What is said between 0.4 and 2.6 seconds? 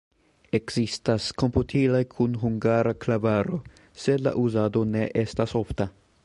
Ekzistas komputiloj kun